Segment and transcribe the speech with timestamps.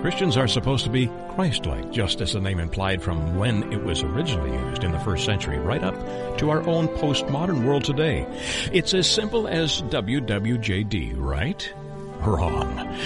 [0.00, 4.04] Christians are supposed to be Christ-like, just as the name implied from when it was
[4.04, 5.94] originally used in the first century, right up
[6.38, 8.24] to our own postmodern world today.
[8.72, 11.74] It's as simple as WWJD, right?
[12.20, 12.96] Wrong.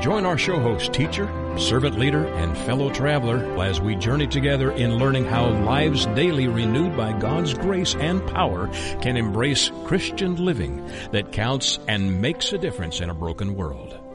[0.00, 1.26] Join our show host, teacher,
[1.58, 6.96] servant leader, and fellow traveler as we journey together in learning how lives daily renewed
[6.96, 8.68] by God's grace and power
[9.00, 14.07] can embrace Christian living that counts and makes a difference in a broken world.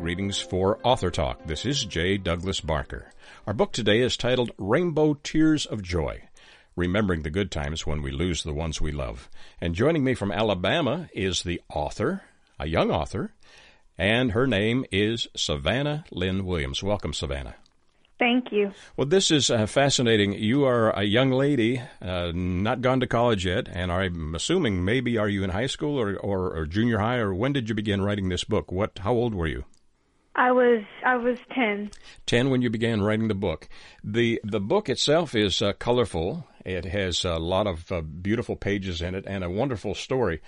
[0.00, 1.44] Greetings for Author Talk.
[1.46, 2.18] This is J.
[2.18, 3.10] Douglas Barker.
[3.48, 6.22] Our book today is titled Rainbow Tears of Joy.
[6.76, 9.28] Remembering the good times when we lose the ones we love.
[9.60, 12.22] And joining me from Alabama is the author,
[12.60, 13.32] a young author,
[13.98, 16.80] and her name is Savannah Lynn Williams.
[16.80, 17.56] Welcome, Savannah.
[18.20, 18.70] Thank you.
[18.96, 20.32] Well, this is uh, fascinating.
[20.32, 25.18] You are a young lady, uh, not gone to college yet, and I'm assuming maybe
[25.18, 28.00] are you in high school or, or, or junior high, or when did you begin
[28.00, 28.70] writing this book?
[28.70, 29.00] What?
[29.00, 29.64] How old were you?
[30.38, 31.90] I was I was ten.
[32.24, 33.68] Ten when you began writing the book.
[34.04, 36.46] the The book itself is uh, colorful.
[36.64, 40.40] It has a lot of uh, beautiful pages in it and a wonderful story.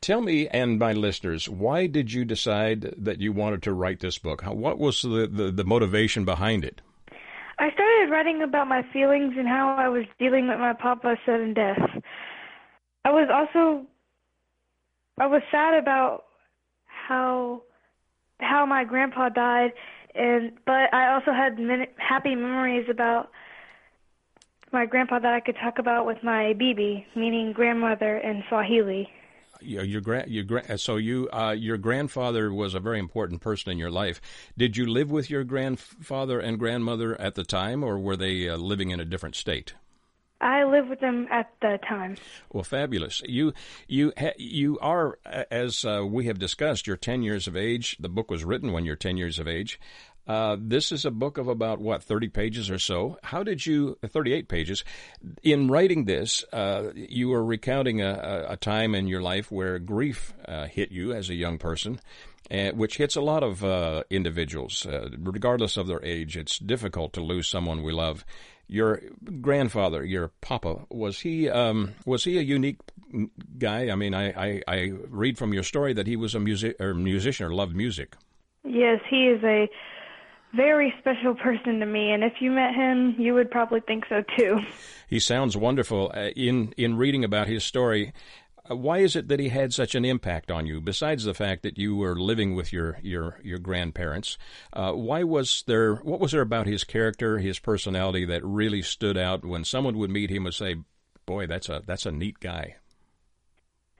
[0.00, 4.18] Tell me and my listeners, why did you decide that you wanted to write this
[4.18, 4.42] book?
[4.42, 6.82] How, what was the, the, the motivation behind it?
[7.58, 11.54] I started writing about my feelings and how I was dealing with my papa's sudden
[11.54, 11.78] death.
[13.04, 13.86] I was also
[15.20, 16.24] I was sad about
[16.86, 17.62] how
[18.40, 19.72] how my grandpa died,
[20.14, 23.30] and but I also had many happy memories about
[24.72, 29.08] my grandpa that I could talk about with my bibi, meaning grandmother in Swahili.
[29.60, 33.70] Your, your grand, your grand, so you, uh, your grandfather was a very important person
[33.70, 34.20] in your life.
[34.58, 38.56] Did you live with your grandfather and grandmother at the time, or were they uh,
[38.56, 39.74] living in a different state?
[40.44, 42.16] I lived with them at the time.
[42.52, 43.22] Well, fabulous.
[43.26, 43.54] You
[43.88, 45.18] you you are
[45.50, 46.86] as uh, we have discussed.
[46.86, 47.96] You're 10 years of age.
[47.98, 49.80] The book was written when you're 10 years of age.
[50.26, 53.18] Uh, this is a book of about what 30 pages or so.
[53.22, 54.84] How did you 38 pages?
[55.42, 60.32] In writing this, uh, you were recounting a, a, time in your life where grief
[60.48, 62.00] uh, hit you as a young person.
[62.50, 66.36] Uh, which hits a lot of uh, individuals, regardless of their age.
[66.36, 68.22] It's difficult to lose someone we love
[68.66, 69.00] your
[69.40, 72.80] grandfather, your papa, was he um, was he a unique
[73.58, 73.90] guy?
[73.90, 76.94] I mean, I, I, I read from your story that he was a music or
[76.94, 78.16] musician or loved music.
[78.64, 79.68] Yes, he is a
[80.54, 84.22] very special person to me, and if you met him, you would probably think so
[84.36, 84.58] too.
[85.08, 86.10] He sounds wonderful.
[86.14, 88.12] Uh, in in reading about his story,
[88.68, 90.80] why is it that he had such an impact on you?
[90.80, 94.38] Besides the fact that you were living with your your your grandparents,
[94.72, 95.96] uh, why was there?
[95.96, 99.44] What was there about his character, his personality that really stood out?
[99.44, 100.76] When someone would meet him, and say,
[101.26, 102.76] "Boy, that's a that's a neat guy."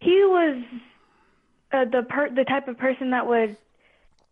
[0.00, 0.62] He was
[1.72, 3.56] uh, the per- the type of person that would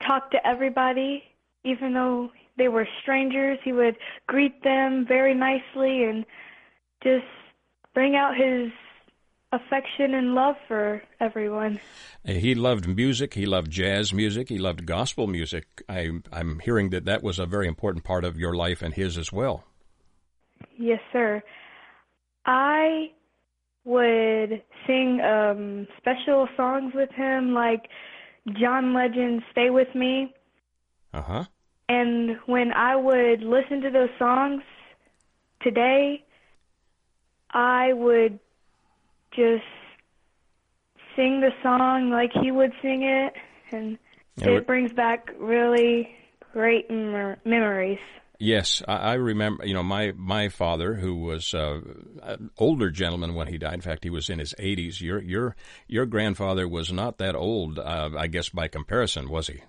[0.00, 1.24] talk to everybody,
[1.64, 3.58] even though they were strangers.
[3.62, 6.24] He would greet them very nicely and
[7.02, 7.26] just
[7.92, 8.70] bring out his
[9.52, 11.78] affection and love for everyone.
[12.24, 13.34] He loved music.
[13.34, 14.48] He loved jazz music.
[14.48, 15.66] He loved gospel music.
[15.88, 19.18] I, I'm hearing that that was a very important part of your life and his
[19.18, 19.64] as well.
[20.78, 21.42] Yes, sir.
[22.46, 23.10] I
[23.84, 27.88] would sing um, special songs with him, like
[28.58, 30.32] John Legend's "Stay with Me."
[31.12, 31.44] Uh huh.
[31.88, 34.62] And when I would listen to those songs
[35.60, 36.24] today,
[37.50, 38.38] I would
[39.34, 39.64] just
[41.16, 43.34] sing the song like he would sing it,
[43.72, 43.98] and
[44.36, 46.08] it brings back really
[46.52, 47.98] great mem- memories.
[48.38, 49.64] Yes, I, remember.
[49.64, 51.80] You know, my my father, who was uh,
[52.22, 53.74] an older gentleman when he died.
[53.74, 55.00] In fact, he was in his 80s.
[55.00, 55.54] Your your
[55.86, 59.60] your grandfather was not that old, uh, I guess, by comparison, was he?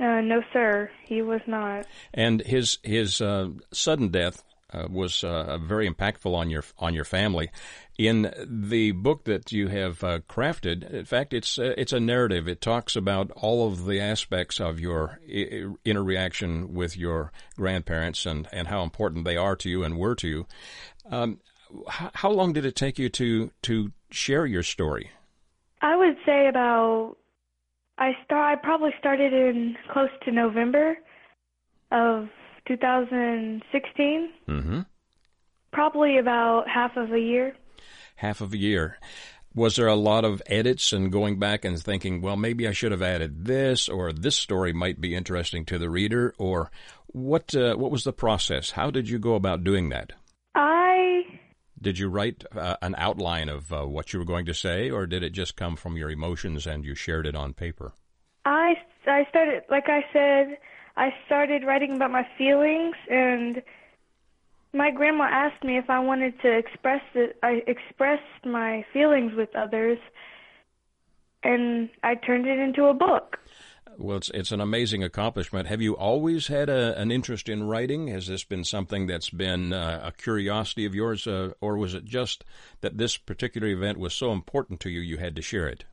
[0.00, 1.86] Uh, no, sir, he was not.
[2.14, 7.04] And his his uh, sudden death uh, was uh, very impactful on your on your
[7.04, 7.50] family.
[7.98, 12.48] In the book that you have uh, crafted, in fact, it's uh, it's a narrative.
[12.48, 15.20] It talks about all of the aspects of your
[15.84, 20.28] interaction with your grandparents and, and how important they are to you and were to
[20.28, 20.46] you.
[21.10, 21.40] Um,
[21.88, 25.10] h- how long did it take you to to share your story?
[25.80, 27.16] I would say about
[27.98, 28.58] I start.
[28.58, 30.98] I probably started in close to November
[31.92, 32.28] of
[32.66, 34.30] 2016.
[34.48, 34.80] Mm-hmm.
[35.72, 37.56] Probably about half of a year.
[38.16, 38.98] Half of a year.
[39.54, 42.92] Was there a lot of edits and going back and thinking, well, maybe I should
[42.92, 46.70] have added this, or this story might be interesting to the reader, or
[47.06, 47.54] what?
[47.54, 48.72] Uh, what was the process?
[48.72, 50.12] How did you go about doing that?
[50.54, 51.22] I
[51.80, 55.06] did you write uh, an outline of uh, what you were going to say, or
[55.06, 57.92] did it just come from your emotions and you shared it on paper?
[58.44, 58.74] I
[59.06, 60.58] I started, like I said,
[60.96, 63.62] I started writing about my feelings, and
[64.72, 67.36] my grandma asked me if I wanted to express it.
[67.42, 69.98] I expressed my feelings with others,
[71.42, 73.38] and I turned it into a book.
[73.98, 75.68] Well, it's it's an amazing accomplishment.
[75.68, 78.08] Have you always had a, an interest in writing?
[78.08, 82.04] Has this been something that's been uh, a curiosity of yours, uh, or was it
[82.04, 82.44] just
[82.82, 85.84] that this particular event was so important to you you had to share it?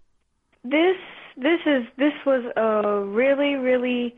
[0.63, 0.97] This
[1.37, 4.15] this is this was a really really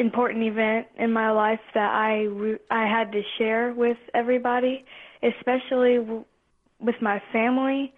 [0.00, 4.84] important event in my life that I re- I had to share with everybody,
[5.22, 6.24] especially w-
[6.80, 7.92] with my family.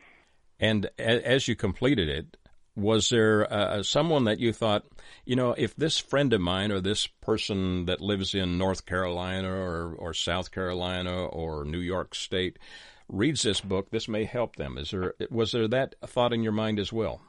[0.59, 2.37] And as you completed it,
[2.75, 4.85] was there uh, someone that you thought,
[5.25, 9.51] you know, if this friend of mine or this person that lives in North Carolina
[9.51, 12.59] or, or South Carolina or New York State
[13.09, 14.79] reads this book, this may help them?
[14.79, 17.21] Is there was there that thought in your mind as well?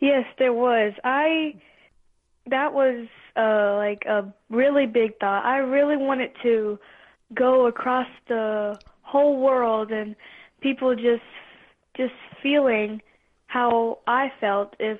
[0.00, 0.92] Yes, there was.
[1.04, 1.54] I
[2.46, 3.06] that was
[3.36, 5.44] uh, like a really big thought.
[5.44, 6.78] I really wanted to
[7.34, 10.14] go across the whole world and
[10.60, 11.22] people just
[11.96, 13.00] just feeling
[13.46, 14.98] how I felt if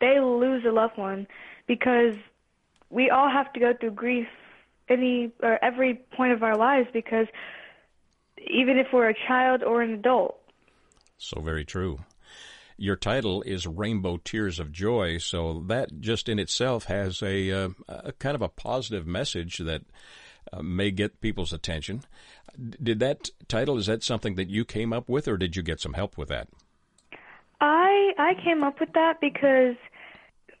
[0.00, 1.26] they lose a loved one
[1.66, 2.14] because
[2.90, 4.26] we all have to go through grief
[4.88, 7.26] any or every point of our lives because
[8.38, 10.38] even if we're a child or an adult.
[11.18, 11.98] So very true.
[12.78, 17.68] Your title is Rainbow Tears of Joy, so that just in itself has a, uh,
[17.88, 19.82] a kind of a positive message that
[20.52, 22.02] uh, may get people's attention.
[22.82, 25.80] Did that title is that something that you came up with or did you get
[25.80, 26.48] some help with that?
[27.60, 29.76] I I came up with that because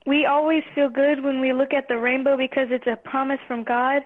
[0.06, 3.64] we always feel good when we look at the rainbow because it's a promise from
[3.64, 4.02] God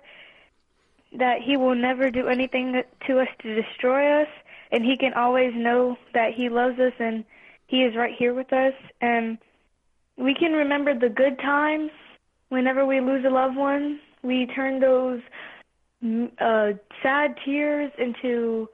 [1.12, 4.28] that he will never do anything to us to destroy us
[4.70, 7.24] and he can always know that he loves us and
[7.70, 9.38] he is right here with us and
[10.16, 11.90] we can remember the good times
[12.48, 15.20] whenever we lose a loved one we turn those
[16.40, 16.72] uh
[17.02, 18.68] sad tears into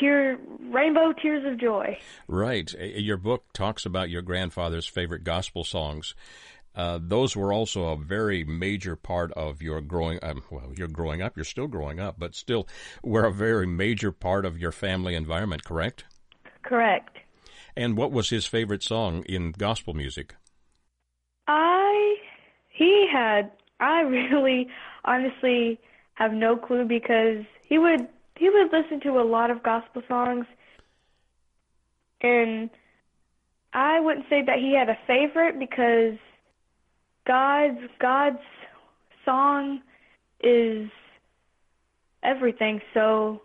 [0.00, 0.38] tear
[0.70, 1.98] rainbow tears of joy.
[2.26, 2.72] Right.
[2.74, 6.14] Your book talks about your grandfather's favorite gospel songs.
[6.74, 10.18] Uh, those were also a very major part of your growing.
[10.22, 11.36] Um, well, you're growing up.
[11.36, 12.66] You're still growing up, but still,
[13.02, 15.64] were a very major part of your family environment.
[15.64, 16.04] Correct.
[16.62, 17.18] Correct.
[17.76, 20.34] And what was his favorite song in gospel music?
[21.46, 22.16] I
[22.68, 23.50] he had.
[23.80, 24.68] I really,
[25.04, 25.80] honestly,
[26.14, 30.46] have no clue because he would he would listen to a lot of gospel songs,
[32.20, 32.70] and
[33.72, 36.18] I wouldn't say that he had a favorite because
[37.26, 38.38] God's God's
[39.24, 39.80] song
[40.42, 40.90] is
[42.22, 42.80] everything.
[42.94, 43.42] So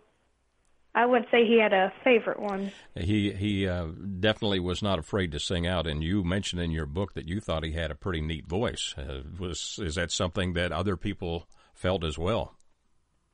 [0.98, 2.72] I wouldn't say he had a favorite one.
[2.96, 3.86] He he uh,
[4.18, 7.38] definitely was not afraid to sing out, and you mentioned in your book that you
[7.38, 8.96] thought he had a pretty neat voice.
[8.98, 12.56] Uh, was is that something that other people felt as well?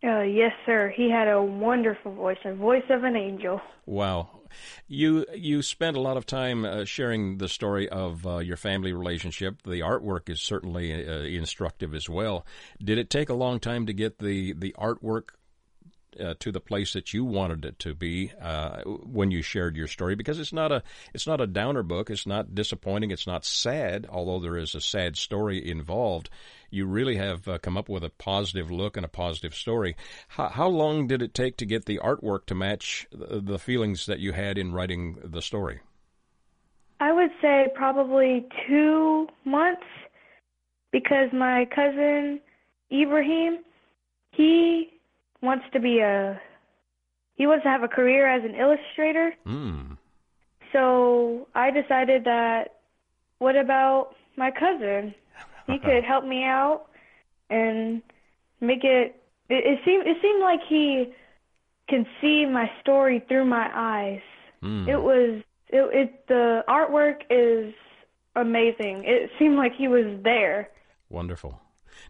[0.06, 0.93] Uh, yes, sir.
[0.94, 3.62] He had a wonderful voice, a voice of an angel.
[3.87, 4.43] Wow.
[4.87, 8.93] You you spent a lot of time uh, sharing the story of uh, your family
[8.93, 9.62] relationship.
[9.62, 12.44] The artwork is certainly uh, instructive as well.
[12.78, 15.31] Did it take a long time to get the the artwork
[16.20, 19.87] uh, to the place that you wanted it to be uh, when you shared your
[19.87, 20.82] story because it's not a
[21.12, 22.11] it's not a downer book.
[22.11, 23.11] It's not disappointing.
[23.11, 26.31] It's not sad although there is a sad story involved.
[26.70, 29.96] You really have uh, come up with a positive look and a positive story.
[30.29, 34.06] How, how long did it take to get the artwork to match the, the feelings
[34.06, 35.81] that you had in writing the story?
[37.00, 39.86] I would say probably two months
[40.91, 42.41] because my cousin
[42.93, 43.58] Ibrahim
[44.36, 44.94] he
[45.44, 46.41] wants to be a
[47.36, 49.34] he wants to have a career as an illustrator.
[49.46, 49.96] Mm.
[50.72, 52.81] So I decided that
[53.39, 55.15] what about my cousin?
[55.67, 56.86] He could help me out
[57.51, 58.03] and
[58.60, 61.13] make it it, it seemed it seemed like he
[61.89, 64.22] can see my story through my eyes.
[64.63, 64.89] Mm.
[64.89, 67.74] It was it, it the artwork is
[68.36, 69.03] amazing.
[69.05, 70.70] It seemed like he was there.
[71.10, 71.60] Wonderful.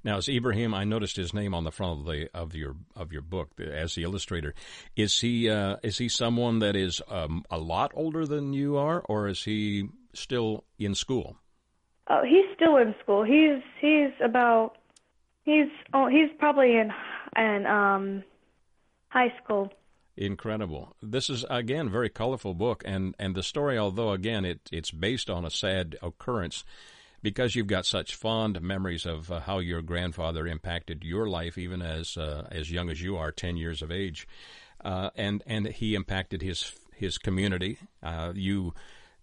[0.03, 0.75] Now, is Ibrahim?
[0.75, 3.95] I noticed his name on the front of the of your of your book as
[3.95, 4.55] the illustrator.
[4.97, 9.01] Is he uh, is he someone that is um, a lot older than you are,
[9.09, 11.37] or is he still in school?
[12.09, 13.25] Oh, he's still in school.
[13.25, 14.77] He's he's about
[15.45, 16.93] he's oh he's probably in
[17.37, 18.25] in um
[19.09, 19.73] high school.
[20.17, 20.95] Incredible.
[21.03, 24.91] This is again a very colorful book and and the story although again it it's
[24.91, 26.65] based on a sad occurrence
[27.25, 31.81] because you've got such fond memories of uh, how your grandfather impacted your life, even
[31.81, 34.29] as uh, as young as you are, ten years of age,
[34.85, 37.79] uh, and and he impacted his his community.
[38.03, 38.75] Uh, you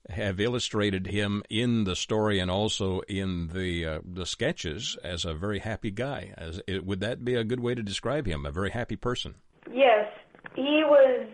[0.10, 5.36] have illustrated him in the story and also in the uh, the sketches as a
[5.36, 6.34] very happy guy.
[6.36, 8.48] As it, would that be a good way to describe him?
[8.48, 9.36] A very happy person.
[9.72, 10.12] Yes,
[10.56, 11.28] he was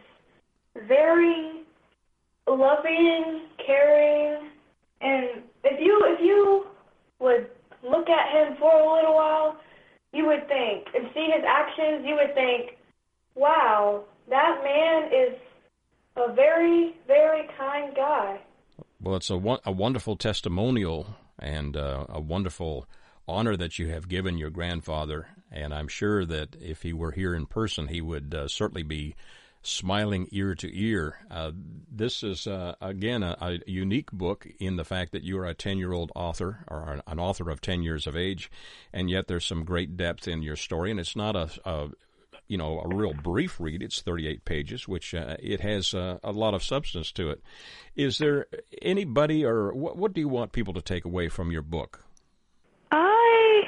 [0.85, 1.63] very
[2.45, 4.49] loving, caring,
[5.01, 6.67] and if you if you
[7.19, 7.47] would
[7.83, 9.57] look at him for a little while,
[10.13, 12.77] you would think and see his actions, you would think,
[13.35, 15.37] "Wow, that man is
[16.15, 18.39] a very very kind guy."
[19.01, 21.07] Well, it's a, a wonderful testimonial
[21.39, 22.87] and uh, a wonderful
[23.27, 25.27] honor that you have given your grandfather.
[25.51, 29.15] And I'm sure that if he were here in person, he would uh, certainly be
[29.67, 31.17] smiling ear to ear.
[31.29, 31.51] Uh,
[31.91, 35.53] this is, uh, again, a, a, unique book in the fact that you are a
[35.53, 38.49] 10 year old author or an author of 10 years of age,
[38.93, 40.89] and yet there's some great depth in your story.
[40.89, 41.89] And it's not a, a
[42.47, 43.83] you know, a real brief read.
[43.83, 47.41] It's 38 pages, which uh, it has uh, a lot of substance to it.
[47.95, 48.47] Is there
[48.81, 52.03] anybody, or what, what do you want people to take away from your book?
[52.91, 53.63] I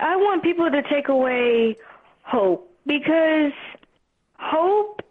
[0.00, 1.78] I want people to take away
[2.24, 3.52] hope because
[4.42, 5.02] hope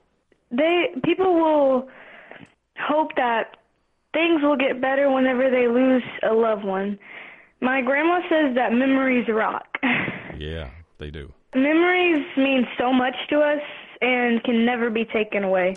[0.51, 1.87] they people will
[2.77, 3.57] hope that
[4.13, 6.99] things will get better whenever they lose a loved one.
[7.61, 9.67] My grandma says that memories rock.
[10.37, 11.31] yeah, they do.
[11.53, 13.61] Memories mean so much to us
[14.01, 15.75] and can never be taken away.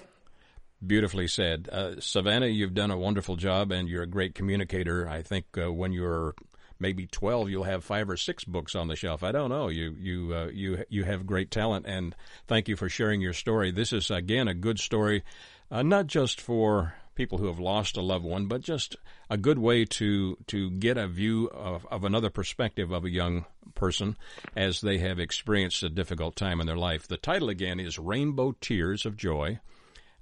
[0.85, 1.69] Beautifully said.
[1.71, 5.09] Uh, Savannah, you've done a wonderful job and you're a great communicator.
[5.09, 6.35] I think uh, when you're
[6.79, 9.95] maybe 12 you'll have five or six books on the shelf i don't know you
[9.99, 12.15] you uh, you you have great talent and
[12.47, 15.23] thank you for sharing your story this is again a good story
[15.71, 18.97] uh, not just for people who have lost a loved one, but just
[19.31, 23.45] a good way to to get a view of, of another perspective of a young
[23.75, 24.17] person
[24.57, 27.07] as they have experienced a difficult time in their life.
[27.09, 29.61] The title again is Rainbow Tears of Joy,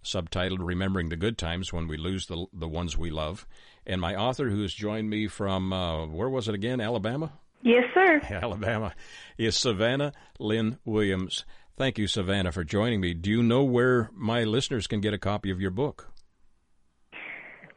[0.05, 3.47] subtitled Remembering the Good Times When We Lose the the Ones We Love.
[3.87, 6.81] And my author, who has joined me from uh, where was it again?
[6.81, 7.33] Alabama.
[7.63, 8.21] Yes, sir.
[8.31, 8.95] Alabama
[9.39, 11.45] is Savannah Lynn Williams.
[11.77, 13.15] Thank you, Savannah, for joining me.
[13.15, 16.09] Do you know where my listeners can get a copy of your book?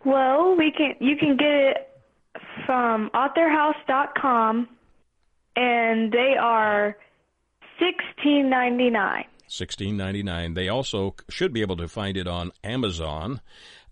[0.04, 0.96] Well, we can.
[1.00, 1.90] You can get it
[2.66, 4.68] from authorhouse.com,
[5.56, 6.96] and they are
[7.80, 9.26] sixteen ninety nine.
[9.48, 10.54] Sixteen ninety nine.
[10.54, 13.42] They also should be able to find it on Amazon.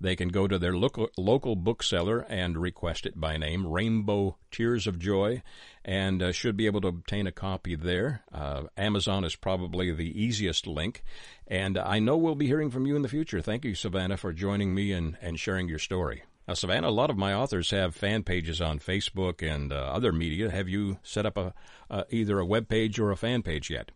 [0.04, 4.86] They can go to their local local bookseller and request it by name, Rainbow Tears
[4.86, 5.42] of Joy,
[5.86, 8.22] and uh, should be able to obtain a copy there.
[8.34, 11.04] Uh, Amazon is probably the easiest link,
[11.48, 13.40] and I know we'll be hearing from you in the future.
[13.40, 16.26] Thank you, Savannah, for joining me and, and sharing your story.
[16.50, 20.12] Now, Savannah, a lot of my authors have fan pages on Facebook and uh, other
[20.12, 20.52] media.
[20.52, 21.54] Have you set up a
[21.90, 23.92] uh, either a web page or a fan page yet?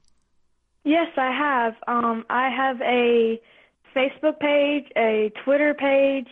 [0.85, 1.73] Yes, I have.
[1.85, 3.41] Um, I have a
[3.95, 6.27] Facebook page, a Twitter page,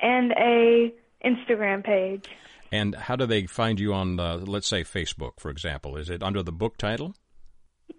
[0.00, 0.92] and a
[1.24, 2.26] Instagram page.
[2.70, 5.96] And how do they find you on, uh, let's say, Facebook, for example?
[5.96, 7.14] Is it under the book title?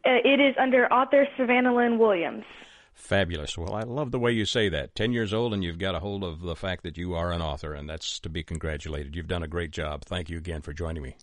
[0.06, 2.44] Uh, it is under author Savannah Lynn Williams.
[2.94, 3.58] Fabulous.
[3.58, 4.94] Well, I love the way you say that.
[4.94, 7.41] Ten years old, and you've got a hold of the fact that you are an
[7.41, 9.15] author, and that's to be congratulated.
[9.15, 10.03] You've done a great job.
[10.03, 11.15] Thank you again for joining me.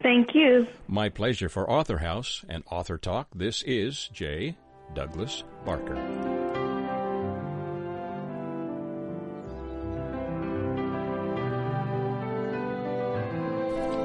[0.00, 0.66] Thank you.
[0.86, 3.28] My pleasure for Author House and Author Talk.
[3.34, 4.56] This is J.
[4.94, 6.37] Douglas Barker.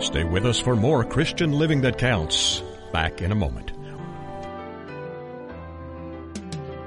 [0.04, 2.62] Stay with us for more Christian Living That Counts.
[2.92, 3.72] Back in a moment.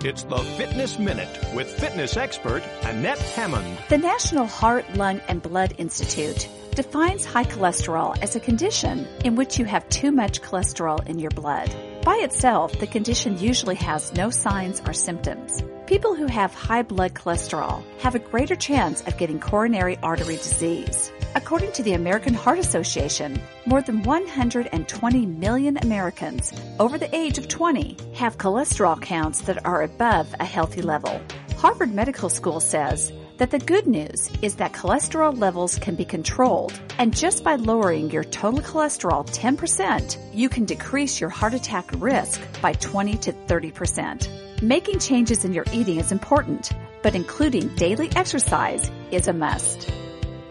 [0.04, 3.78] It's the Fitness Minute with fitness expert Annette Hammond.
[3.88, 9.58] The National Heart, Lung, and Blood Institute defines high cholesterol as a condition in which
[9.58, 11.74] you have too much cholesterol in your blood.
[12.04, 15.62] By itself, the condition usually has no signs or symptoms.
[15.86, 21.10] People who have high blood cholesterol have a greater chance of getting coronary artery disease.
[21.34, 27.48] According to the American Heart Association, more than 120 million Americans over the age of
[27.48, 31.20] 20 have cholesterol counts that are above a healthy level.
[31.56, 36.78] Harvard Medical School says that the good news is that cholesterol levels can be controlled,
[36.98, 42.40] and just by lowering your total cholesterol 10%, you can decrease your heart attack risk
[42.62, 44.62] by 20 to 30%.
[44.62, 49.90] Making changes in your eating is important, but including daily exercise is a must.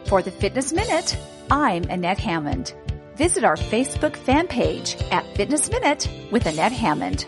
[0.08, 1.18] For the Fitness Minute,
[1.50, 2.76] I'm Annette Hammond.
[3.16, 7.26] Visit our Facebook fan page at Fitness Minute with Annette Hammond.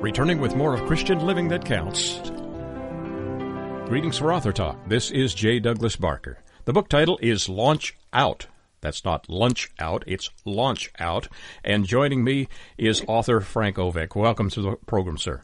[0.00, 2.20] Returning with more of Christian Living That Counts.
[3.88, 4.78] Greetings for Author Talk.
[4.86, 5.58] This is J.
[5.58, 6.38] Douglas Barker.
[6.66, 8.46] The book title is Launch Out.
[8.80, 11.26] That's not lunch out, it's launch out.
[11.64, 12.46] And joining me
[12.78, 14.14] is author Frank Ovick.
[14.14, 15.42] Welcome to the program, sir.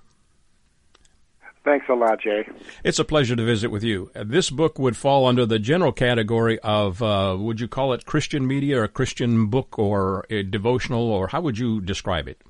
[1.65, 2.49] Thanks a lot, Jay.
[2.85, 4.11] It's a pleasure to visit with you.
[4.15, 8.47] This book would fall under the general category of, uh, would you call it Christian
[8.47, 12.41] media or a Christian book or a devotional, or how would you describe it?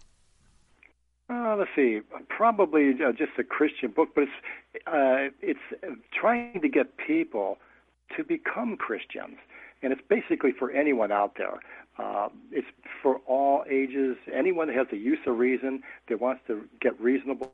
[1.31, 4.33] Uh, let's see, probably uh, just a Christian book, but it's
[4.87, 7.59] uh, it's trying to get people
[8.17, 9.37] to become Christians,
[9.83, 11.61] and it's basically for anyone out there.
[11.99, 12.67] Uh, it's
[13.03, 14.17] for all ages.
[14.33, 17.53] Anyone that has a use of reason that wants to get reasonable.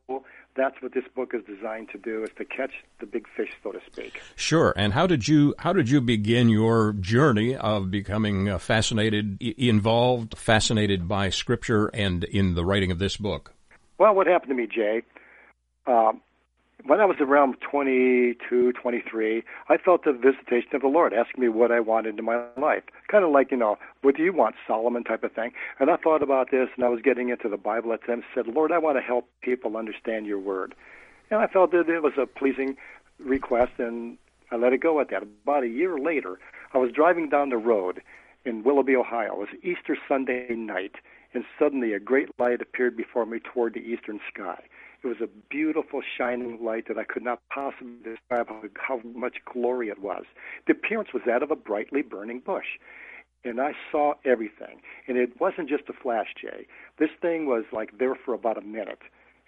[0.55, 3.73] That's what this book is designed to do: is to catch the big fish, so
[3.73, 4.21] to speak.
[4.37, 4.75] Sure.
[4.77, 10.37] And how did you how did you begin your journey of becoming uh, fascinated, involved,
[10.37, 13.55] fascinated by Scripture, and in the writing of this book?
[13.97, 15.03] Well, what happened to me, Jay?
[15.87, 16.21] Um,
[16.87, 21.49] when I was around 22, 23, I felt the visitation of the Lord asking me
[21.49, 22.83] what I wanted in my life.
[23.09, 25.53] Kind of like, you know, what do you want, Solomon type of thing.
[25.81, 28.47] And I thought about this, and I was getting into the Bible at the said,
[28.49, 30.75] Lord, I want to help people understand your word.
[31.31, 32.77] And I felt that it was a pleasing
[33.19, 34.19] request, and
[34.51, 35.23] I let it go at that.
[35.23, 36.39] About a year later,
[36.75, 38.03] I was driving down the road
[38.45, 39.33] in Willoughby, Ohio.
[39.33, 40.97] It was Easter Sunday night
[41.35, 44.63] and suddenly a great light appeared before me toward the eastern sky.
[45.05, 49.37] It was a beautiful shining light that I could not possibly describe how, how much
[49.45, 50.25] glory it was.
[50.67, 52.79] The appearance was that of a brightly burning bush.
[53.45, 54.81] And I saw everything.
[55.07, 56.67] And it wasn't just a flash, Jay.
[56.99, 59.01] This thing was like there for about a minute.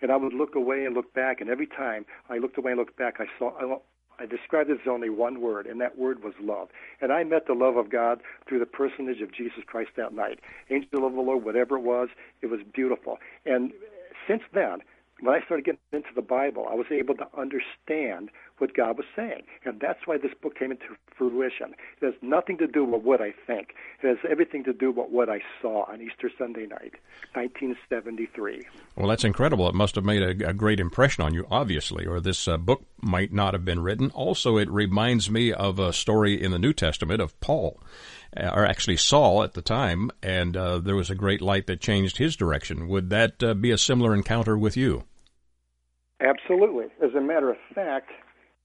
[0.03, 2.79] And I would look away and look back, and every time I looked away and
[2.79, 3.79] looked back, I saw
[4.19, 6.69] I described it as only one word, and that word was love.
[7.01, 10.41] And I met the love of God through the personage of Jesus Christ that night.
[10.71, 12.09] Angel of the Lord, whatever it was,
[12.43, 13.19] it was beautiful.
[13.45, 13.73] And
[14.27, 14.81] since then,
[15.21, 19.07] when I started getting into the Bible, I was able to understand what God was
[19.15, 19.43] saying.
[19.65, 20.85] And that's why this book came into
[21.17, 21.75] fruition.
[22.01, 25.09] It has nothing to do with what I think, it has everything to do with
[25.11, 26.95] what I saw on Easter Sunday night,
[27.35, 28.67] 1973.
[28.97, 29.69] Well, that's incredible.
[29.69, 32.85] It must have made a, a great impression on you, obviously, or this uh, book
[33.01, 34.11] might not have been written.
[34.11, 37.81] Also, it reminds me of a story in the New Testament of Paul
[38.39, 42.19] or actually Saul at the time, and uh, there was a great light that changed
[42.19, 42.89] his direction.
[42.89, 45.05] Would that uh, be a similar encounter with you?
[46.21, 46.87] Absolutely.
[47.03, 48.11] As a matter of fact,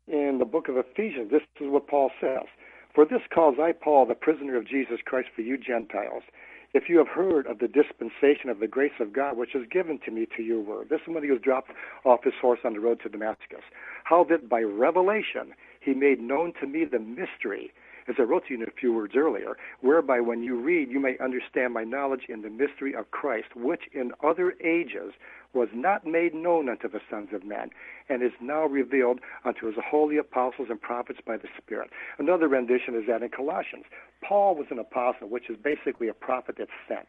[0.07, 2.47] in the book of Ephesians, this is what Paul says
[2.95, 6.23] For this cause I, Paul, the prisoner of Jesus Christ for you Gentiles,
[6.73, 9.99] if you have heard of the dispensation of the grace of God which is given
[10.05, 10.87] to me to your word.
[10.89, 11.71] This is when he was dropped
[12.05, 13.63] off his horse on the road to Damascus.
[14.05, 17.71] How that by revelation he made known to me the mystery
[18.07, 20.99] as I wrote to you in a few words earlier, whereby when you read, you
[20.99, 25.13] may understand my knowledge in the mystery of Christ, which in other ages
[25.53, 27.69] was not made known unto the sons of men,
[28.09, 31.89] and is now revealed unto his holy apostles and prophets by the Spirit.
[32.17, 33.85] Another rendition is that in Colossians.
[34.21, 37.07] Paul was an apostle, which is basically a prophet that's sent.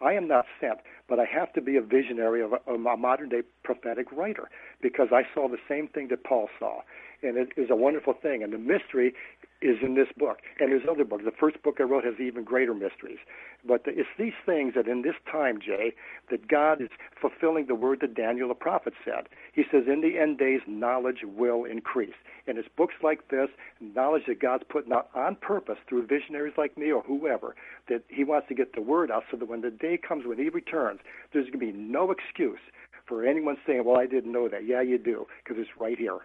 [0.00, 3.30] I am not sent, but I have to be a visionary of a, a modern
[3.30, 4.50] day prophetic writer
[4.82, 6.80] because I saw the same thing that Paul saw.
[7.22, 8.42] And it is a wonderful thing.
[8.42, 9.14] And the mystery
[9.62, 10.38] is in this book.
[10.60, 11.24] And there's other books.
[11.24, 13.18] The first book I wrote has even greater mysteries.
[13.66, 15.94] But it's these things that in this time, Jay,
[16.30, 16.88] that God is
[17.20, 19.28] fulfilling the word that Daniel the prophet said.
[19.52, 22.14] He says, in the end days, knowledge will increase.
[22.46, 23.48] And it's books like this,
[23.80, 27.56] knowledge that God's putting out on purpose through visionaries like me or whoever,
[27.88, 30.38] that He wants to get the word out so that when the day comes when
[30.38, 31.00] He returns,
[31.32, 32.60] there's going to be no excuse
[33.06, 34.66] for anyone saying, well, I didn't know that.
[34.66, 36.18] Yeah, you do, because it's right here.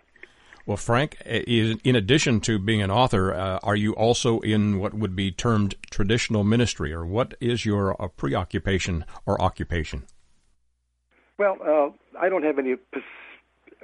[0.66, 5.16] Well, Frank, in addition to being an author, uh, are you also in what would
[5.16, 10.06] be termed traditional ministry, or what is your uh, preoccupation or occupation?
[11.40, 12.76] Well, uh, I don't have any.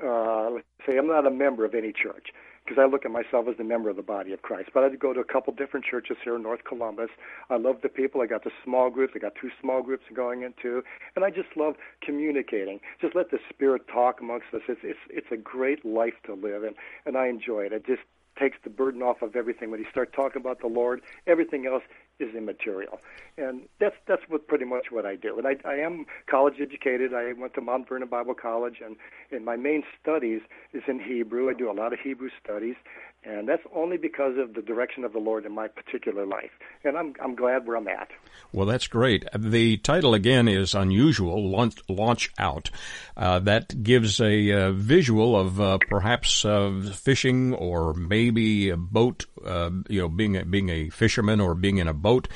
[0.01, 2.27] Uh, let's say I'm not a member of any church
[2.67, 4.69] because I look at myself as a member of the body of Christ.
[4.73, 7.10] But I go to a couple different churches here in North Columbus.
[7.49, 8.21] I love the people.
[8.21, 9.13] I got the small groups.
[9.15, 10.83] I got two small groups going into,
[11.15, 12.79] and I just love communicating.
[12.99, 14.62] Just let the Spirit talk amongst us.
[14.67, 17.73] It's it's it's a great life to live, and and I enjoy it.
[17.73, 18.01] It just
[18.38, 19.71] takes the burden off of everything.
[19.71, 21.83] When you start talking about the Lord, everything else
[22.19, 22.99] is immaterial,
[23.38, 25.38] and that's that's what pretty much what I do.
[25.38, 27.13] And I, I am college educated.
[27.13, 28.95] I went to Mount Vernon Bible College, and
[29.32, 30.41] and my main studies
[30.73, 31.49] is in Hebrew.
[31.49, 32.75] I do a lot of Hebrew studies,
[33.23, 36.51] and that's only because of the direction of the Lord in my particular life.
[36.84, 38.10] And I'm I'm glad where I'm at.
[38.53, 39.25] Well, that's great.
[39.38, 41.49] The title again is unusual.
[41.49, 42.69] Launch, launch out.
[43.15, 49.25] Uh, that gives a uh, visual of uh, perhaps uh, fishing or maybe a boat.
[49.43, 52.27] Uh, you know, being a, being a fisherman or being in a boat.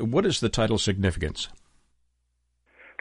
[0.00, 1.48] What is the title significance?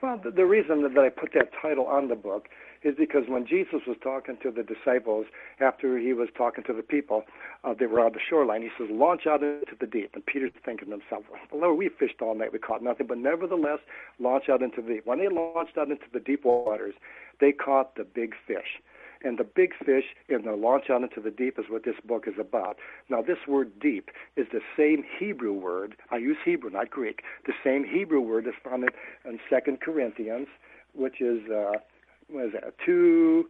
[0.01, 2.47] Well, the, the reason that I put that title on the book
[2.83, 5.27] is because when Jesus was talking to the disciples
[5.59, 7.23] after he was talking to the people,
[7.63, 8.61] uh, they were on the shoreline.
[8.61, 11.89] He says, "Launch out into the deep." And Peter's thinking to himself, "Well, Lord, we
[11.89, 13.79] fished all night, we caught nothing, but nevertheless,
[14.19, 16.95] launch out into the deep." When they launched out into the deep waters,
[17.39, 18.81] they caught the big fish.
[19.23, 22.27] And the big fish in the launch out into the deep is what this book
[22.27, 22.77] is about.
[23.07, 25.95] Now, this word deep is the same Hebrew word.
[26.09, 27.21] I use Hebrew, not Greek.
[27.45, 28.89] The same Hebrew word is found in,
[29.29, 30.47] in Second Corinthians,
[30.93, 31.73] which is uh,
[32.31, 32.73] what is that?
[32.85, 33.49] Two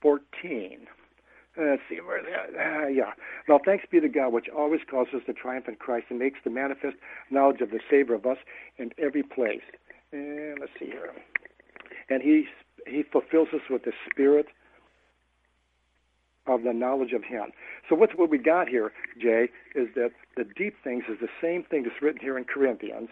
[0.00, 0.86] fourteen.
[1.58, 2.54] Let's see where that.
[2.54, 3.12] Uh, yeah.
[3.48, 6.38] Now, thanks be to God, which always causes us to triumph in Christ and makes
[6.44, 6.96] the manifest
[7.30, 8.36] knowledge of the Savior of us
[8.76, 9.62] in every place.
[10.12, 11.10] And let's see here.
[12.10, 12.44] And He
[12.86, 14.46] He fulfills us with the Spirit
[16.46, 17.52] of the knowledge of Him.
[17.88, 21.64] So what's what we got here, Jay, is that the deep things is the same
[21.64, 23.08] thing that's written here in Corinthians,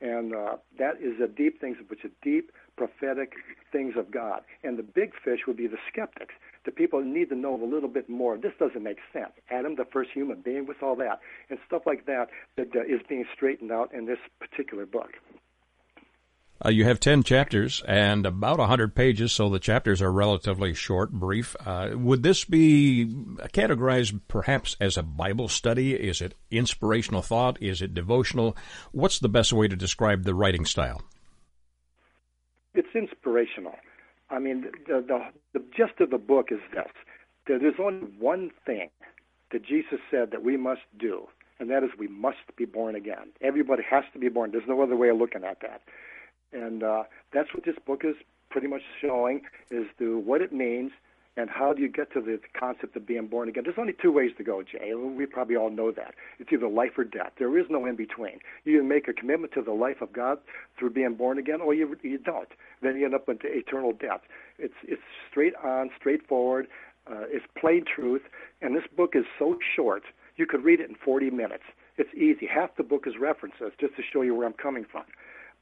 [0.00, 3.32] and uh, that is the deep things, which are deep prophetic
[3.72, 4.42] things of God.
[4.62, 6.34] And the big fish would be the skeptics
[6.64, 8.36] the people need to know a little bit more.
[8.38, 9.32] This doesn't make sense.
[9.50, 13.00] Adam, the first human being, with all that and stuff like that, that uh, is
[13.08, 15.10] being straightened out in this particular book.
[16.64, 21.10] Uh, you have 10 chapters and about 100 pages, so the chapters are relatively short,
[21.10, 21.54] brief.
[21.66, 23.06] Uh, would this be
[23.52, 25.94] categorized perhaps as a Bible study?
[25.94, 27.60] Is it inspirational thought?
[27.60, 28.56] Is it devotional?
[28.92, 31.02] What's the best way to describe the writing style?
[32.74, 33.76] It's inspirational.
[34.30, 35.20] I mean, the, the,
[35.52, 36.90] the gist of the book is this
[37.46, 38.88] that there's only one thing
[39.52, 41.28] that Jesus said that we must do,
[41.60, 43.32] and that is we must be born again.
[43.42, 44.50] Everybody has to be born.
[44.50, 45.82] There's no other way of looking at that.
[46.54, 47.02] And uh,
[47.34, 48.14] that's what this book is
[48.50, 50.92] pretty much showing is the, what it means
[51.36, 53.64] and how do you get to the concept of being born again?
[53.64, 54.94] There's only two ways to go, Jay.
[54.94, 56.14] We probably all know that.
[56.38, 57.32] It's either life or death.
[57.38, 58.38] There is no in between.
[58.64, 60.38] You make a commitment to the life of God
[60.78, 62.48] through being born again, or you you don't.
[62.82, 64.20] Then you end up into eternal death.
[64.58, 66.68] It's it's straight on, straightforward.
[67.06, 68.22] Uh, it's plain truth.
[68.62, 70.04] And this book is so short,
[70.36, 71.64] you could read it in 40 minutes.
[71.96, 72.46] It's easy.
[72.46, 75.04] Half the book is references, just to show you where I'm coming from.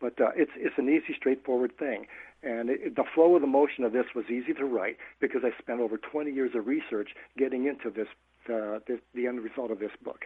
[0.03, 2.07] But uh, it's it's an easy, straightforward thing.
[2.43, 5.51] And it, the flow of the motion of this was easy to write because I
[5.62, 8.09] spent over 20 years of research getting into this,
[8.53, 10.25] uh, this the end result of this book.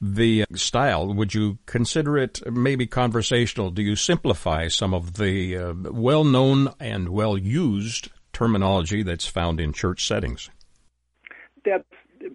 [0.00, 3.70] The style, would you consider it maybe conversational?
[3.70, 9.58] Do you simplify some of the uh, well known and well used terminology that's found
[9.60, 10.50] in church settings?
[11.64, 11.84] That's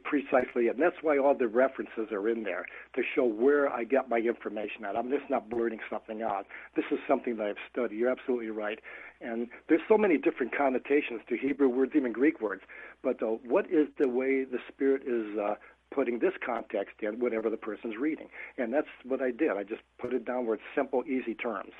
[0.04, 0.75] precisely it.
[0.75, 4.17] And that's why all the references are in there to show where I get my
[4.17, 4.95] information at.
[4.95, 6.45] I'm just not blurting something out.
[6.75, 7.97] This is something that I've studied.
[7.97, 8.80] You're absolutely right.
[9.21, 12.62] And there's so many different connotations to Hebrew words, even Greek words.
[13.04, 15.56] But uh, what is the way the Spirit is uh,
[15.91, 18.28] putting this context in, whatever the person's reading?
[18.58, 19.52] And that's what I did.
[19.52, 21.73] I just put it down where it's simple, easy terms.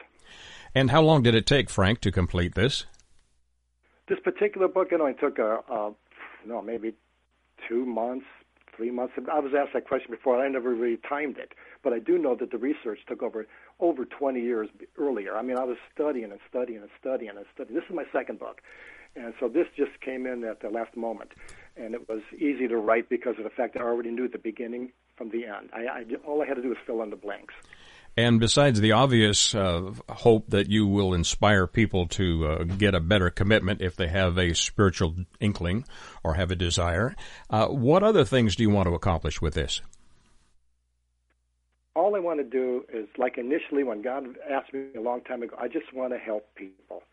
[0.76, 2.86] And how long did it take, Frank, to complete this?
[4.08, 5.92] This particular book, it only took a, a
[6.46, 6.94] no, maybe
[7.68, 8.26] two months,
[8.76, 9.14] three months.
[9.32, 10.44] I was asked that question before.
[10.44, 13.46] I never really timed it, but I do know that the research took over
[13.80, 15.36] over 20 years earlier.
[15.36, 17.76] I mean, I was studying and studying and studying and studying.
[17.76, 18.62] This is my second book,
[19.16, 21.32] and so this just came in at the last moment,
[21.78, 24.38] and it was easy to write because of the fact that I already knew the
[24.38, 25.70] beginning from the end.
[25.74, 27.54] I, I all I had to do was fill in the blanks.
[28.20, 33.00] And besides the obvious uh, hope that you will inspire people to uh, get a
[33.00, 35.86] better commitment if they have a spiritual inkling
[36.22, 37.16] or have a desire,
[37.50, 39.82] uh, what other things do you want to accomplish with this?
[41.96, 45.42] All I want to do is, like initially when God asked me a long time
[45.42, 47.04] ago, I just want to help people.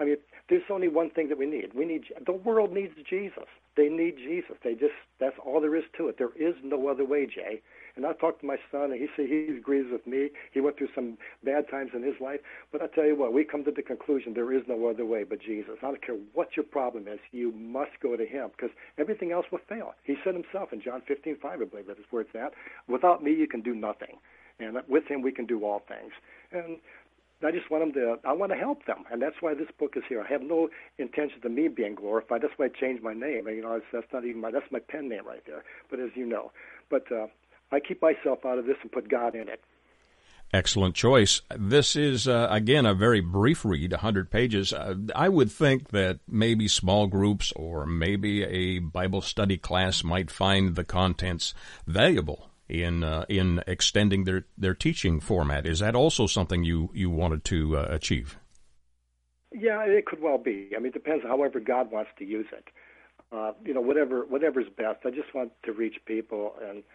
[0.00, 0.16] I mean,
[0.48, 1.74] there's only one thing that we need.
[1.74, 3.48] We need the world needs Jesus.
[3.76, 4.56] They need Jesus.
[4.64, 6.16] They just that's all there is to it.
[6.16, 7.60] There is no other way, Jay.
[7.96, 10.30] And I talked to my son, and he said he agrees with me.
[10.52, 12.40] He went through some bad times in his life,
[12.72, 15.24] but I tell you what, we come to the conclusion there is no other way
[15.24, 15.76] but Jesus.
[15.82, 19.46] I don't care what your problem is, you must go to Him because everything else
[19.52, 19.94] will fail.
[20.02, 22.52] He said Himself in John 15:5, I believe that is where it's at.
[22.88, 24.18] Without me, you can do nothing,
[24.58, 26.12] and with Him, we can do all things.
[26.50, 26.78] And
[27.42, 28.18] I just want them to.
[28.26, 30.22] I want to help them, and that's why this book is here.
[30.22, 32.42] I have no intention of me being glorified.
[32.42, 33.46] That's why I changed my name.
[33.48, 34.50] You know, that's not even my.
[34.50, 35.62] That's my pen name right there.
[35.90, 36.52] But as you know,
[36.90, 37.26] but uh,
[37.72, 39.60] I keep myself out of this and put God in it.
[40.52, 41.42] Excellent choice.
[41.58, 44.72] This is, uh, again, a very brief read, 100 pages.
[44.72, 50.30] Uh, I would think that maybe small groups or maybe a Bible study class might
[50.30, 51.54] find the contents
[51.88, 55.66] valuable in uh, in extending their, their teaching format.
[55.66, 58.38] Is that also something you, you wanted to uh, achieve?
[59.50, 60.70] Yeah, it could well be.
[60.76, 62.68] I mean, it depends however God wants to use it.
[63.32, 65.00] Uh, you know, whatever whatever's best.
[65.04, 66.84] I just want to reach people and–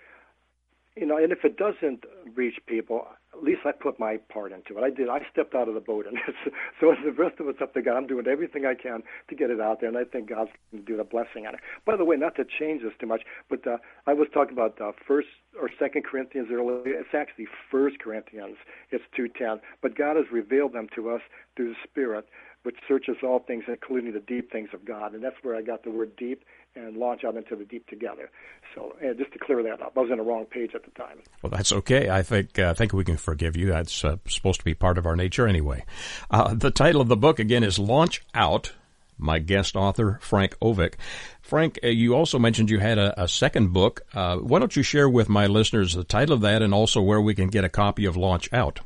[0.95, 2.03] you know, and if it doesn't
[2.35, 4.83] reach people, at least I put my part into it.
[4.83, 5.07] I did.
[5.07, 6.17] I stepped out of the boat, and
[6.79, 7.95] so the rest of it's up to God.
[7.95, 10.83] I'm doing everything I can to get it out there, and I think God's going
[10.83, 11.61] to do the blessing on it.
[11.85, 14.79] By the way, not to change this too much, but uh, I was talking about
[14.81, 16.81] uh, First or Second Corinthians earlier.
[16.85, 18.57] It's actually First Corinthians.
[18.91, 19.61] It's two ten.
[19.81, 21.21] But God has revealed them to us
[21.55, 22.25] through the Spirit
[22.63, 25.13] which searches all things, including the deep things of God.
[25.13, 26.43] And that's where I got the word deep
[26.75, 28.29] and launch out into the deep together.
[28.75, 30.91] So, and just to clear that up, I was on the wrong page at the
[30.91, 31.19] time.
[31.41, 32.09] Well, that's okay.
[32.09, 33.67] I think uh, I think we can forgive you.
[33.67, 35.85] That's uh, supposed to be part of our nature anyway.
[36.29, 38.73] Uh, the title of the book again is Launch Out.
[39.17, 40.93] My guest author Frank Ovick.
[41.41, 44.01] Frank, uh, you also mentioned you had a, a second book.
[44.13, 47.19] Uh, why don't you share with my listeners the title of that and also where
[47.19, 48.79] we can get a copy of Launch Out?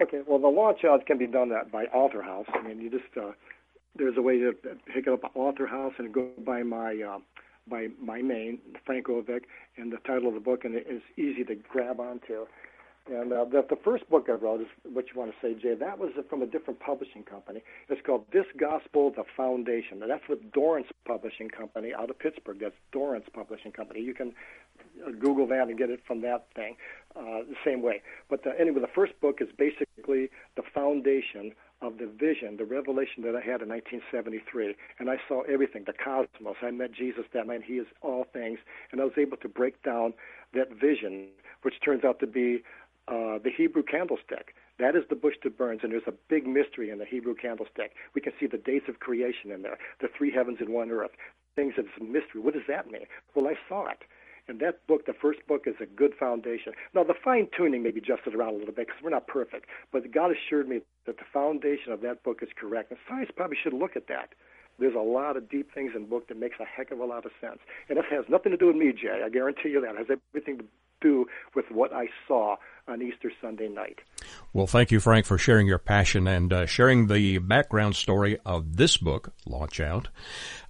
[0.00, 2.46] Okay, well, the launch out can be done by Author House.
[2.52, 3.32] I mean, you just uh,
[3.96, 4.52] there's a way to
[4.92, 7.18] pick up Author House and go by my uh,
[7.68, 9.42] by my name, Frank Ovick,
[9.76, 12.46] and the title of the book, and it's easy to grab onto.
[13.10, 15.74] And uh, the, the first book I wrote is what you want to say, Jay.
[15.74, 17.60] That was from a different publishing company.
[17.88, 20.00] It's called This Gospel: The Foundation.
[20.06, 22.58] That's with Dorrance Publishing Company out of Pittsburgh.
[22.60, 24.00] That's Dorrance Publishing Company.
[24.00, 24.32] You can
[25.04, 26.76] uh, Google that and get it from that thing
[27.16, 28.02] uh, the same way.
[28.30, 31.52] But the, anyway, the first book is basically the foundation
[31.82, 34.74] of the vision, the revelation that I had in 1973.
[34.98, 36.56] And I saw everything, the cosmos.
[36.62, 37.62] I met Jesus that night.
[37.66, 38.60] He is all things.
[38.92, 40.14] And I was able to break down
[40.54, 41.28] that vision,
[41.62, 42.62] which turns out to be
[43.08, 44.54] uh, the Hebrew candlestick.
[44.78, 47.92] That is the bush that burns, and there's a big mystery in the Hebrew candlestick.
[48.14, 51.10] We can see the dates of creation in there, the three heavens and one earth,
[51.56, 52.40] things that's a mystery.
[52.40, 53.06] What does that mean?
[53.34, 53.98] Well, I saw it.
[54.48, 56.72] And that book, the first book, is a good foundation.
[56.94, 59.66] Now, the fine tuning may be adjusted around a little bit because we're not perfect,
[59.92, 62.90] but God assured me that the foundation of that book is correct.
[62.90, 64.30] And science probably should look at that.
[64.78, 67.04] There's a lot of deep things in the book that makes a heck of a
[67.04, 67.58] lot of sense.
[67.88, 69.22] And it has nothing to do with me, Jay.
[69.24, 69.94] I guarantee you that.
[69.94, 70.64] It has everything to
[71.00, 72.56] do with what I saw
[72.88, 74.00] on Easter Sunday night.
[74.52, 78.76] Well, thank you, Frank, for sharing your passion and uh, sharing the background story of
[78.76, 80.08] this book, Launch Out.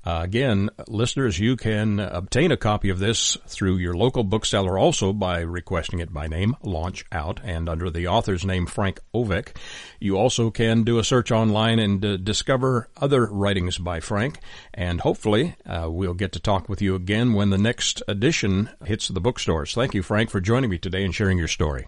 [0.05, 5.13] Uh, again, listeners, you can obtain a copy of this through your local bookseller also
[5.13, 9.57] by requesting it by name, Launch Out, and under the author's name, Frank Ovick.
[10.01, 14.39] You also can do a search online and uh, discover other writings by Frank,
[14.75, 19.09] and hopefully uh, we'll get to talk with you again when the next edition hits
[19.09, 19.75] the bookstores.
[19.75, 21.87] Thank you, Frank, for joining me today and sharing your story.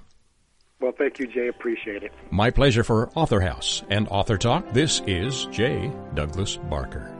[0.81, 1.49] Well, thank you, Jay.
[1.49, 2.13] Appreciate it.
[2.31, 4.73] My pleasure for Author House and Author Talk.
[4.73, 5.93] This is J.
[6.15, 7.11] Douglas Barker.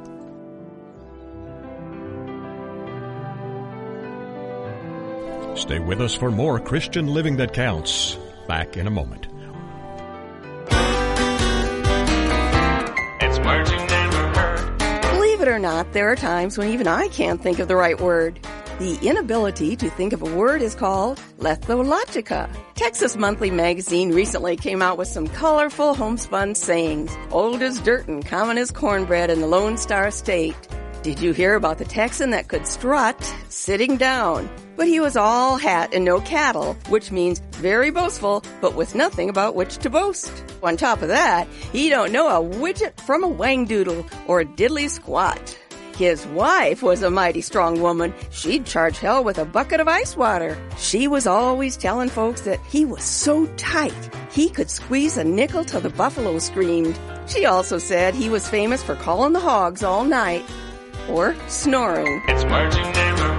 [5.57, 8.19] Stay with us for more Christian Living That Counts.
[8.49, 9.29] Back in a moment.
[13.21, 14.79] It's words you never heard.
[15.13, 17.99] Believe it or not, there are times when even I can't think of the right
[17.99, 18.41] word.
[18.81, 22.51] The inability to think of a word is called lethologica.
[22.75, 28.27] Texas Monthly Magazine recently came out with some colorful homespun sayings, old as dirt and
[28.27, 30.57] common as cornbread in the Lone Star State.
[31.05, 34.51] Did you hear about the Texan that could strut sitting down?
[34.75, 39.29] But he was all hat and no cattle, which means very boastful, but with nothing
[39.29, 40.33] about which to boast.
[40.65, 44.91] On top of that, he don't know a widget from a wangdoodle or a diddly
[44.91, 45.57] squat.
[45.97, 48.13] His wife was a mighty strong woman.
[48.31, 50.59] She'd charge hell with a bucket of ice water.
[50.77, 55.65] She was always telling folks that he was so tight, he could squeeze a nickel
[55.65, 56.99] till the buffalo screamed.
[57.29, 60.45] She also said he was famous for calling the hogs all night
[61.09, 62.21] or snoring.
[62.27, 62.83] It's words you.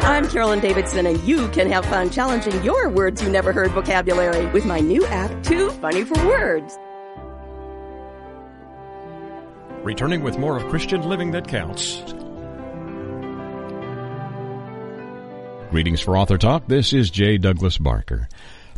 [0.05, 4.45] I'm Carolyn Davidson, and you can have fun challenging your words you never heard vocabulary
[4.47, 6.77] with my new app, Too Funny for Words.
[9.83, 12.03] Returning with more of Christian Living That Counts.
[15.71, 16.67] Greetings for Author Talk.
[16.67, 17.38] This is J.
[17.38, 18.30] Douglas Barker.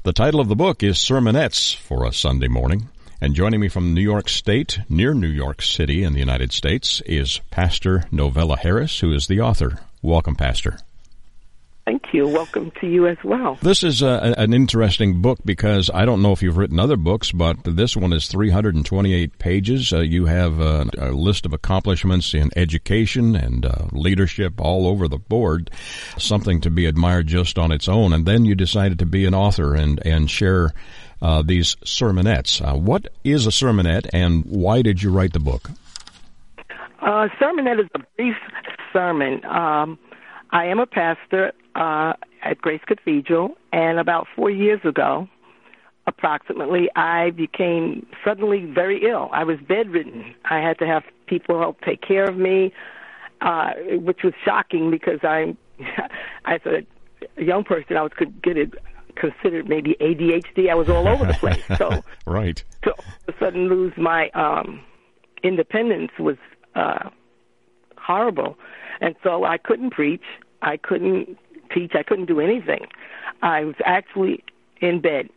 [0.04, 2.89] The title of the book is Sermonettes for a Sunday Morning.
[3.21, 7.02] And joining me from New York State, near New York City in the United States,
[7.06, 9.80] is Pastor Novella Harris, who is the author.
[10.02, 10.80] Welcome, Pastor.
[11.88, 12.28] Thank you.
[12.28, 13.58] Welcome to you as well.
[13.62, 17.32] This is a, an interesting book because I don't know if you've written other books,
[17.32, 19.93] but this one is 328 pages.
[19.93, 25.08] Uh, you have a, a, list of accomplishments in education and uh, leadership all over
[25.08, 25.71] the board,
[26.17, 28.12] something to be admired just on its own.
[28.12, 30.73] And then you decided to be an author and, and share
[31.21, 32.62] uh, these sermonettes.
[32.62, 35.69] Uh, what is a sermonette and why did you write the book?
[37.02, 38.36] Uh, sermonette is a brief
[38.91, 39.45] sermon.
[39.45, 39.97] Um,
[40.52, 42.13] I am a pastor uh,
[42.43, 45.27] at Grace Cathedral, and about four years ago,
[46.07, 49.29] approximately, I became suddenly very ill.
[49.31, 50.33] I was bedridden.
[50.45, 52.73] I had to have people help take care of me,
[53.41, 55.57] uh, which was shocking because I'm,
[56.45, 58.77] as a young person, I was considered
[59.15, 60.69] considered maybe ADHD.
[60.69, 61.63] I was all over the place.
[61.77, 62.63] So right.
[62.83, 64.79] To all of a sudden lose my um,
[65.43, 66.37] independence was
[66.75, 67.09] uh,
[67.97, 68.57] horrible,
[69.01, 70.23] and so I couldn't preach.
[70.61, 71.37] I couldn't
[71.73, 71.93] teach.
[71.95, 72.88] I couldn't do anything.
[73.41, 74.43] I was actually
[74.82, 75.30] in bed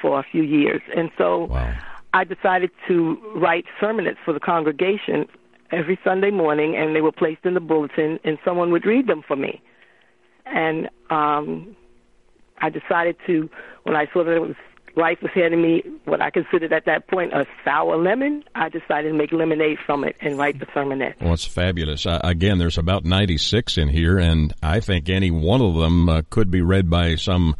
[0.00, 1.74] for a few years, and so wow.
[2.12, 5.26] I decided to write sermonettes for the congregation
[5.70, 9.22] every Sunday morning, and they were placed in the bulletin, and someone would read them
[9.26, 9.60] for me.
[10.46, 11.76] And um,
[12.58, 13.50] I decided to,
[13.82, 14.54] when I saw that it was
[14.96, 18.44] life was handing me what I considered at that point a sour lemon.
[18.54, 21.20] I decided to make lemonade from it and write the sermonette.
[21.20, 22.06] Well, it's fabulous.
[22.06, 26.22] Uh, again, there's about 96 in here, and I think any one of them uh,
[26.30, 27.56] could be read by some